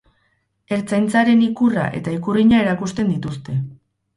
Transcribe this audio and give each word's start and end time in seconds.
Ertzaintzaren 0.77 1.43
ikurra 1.49 1.85
eta 1.99 2.17
ikurrina 2.17 2.63
erakusten 2.65 3.13
dituzte. 3.17 3.61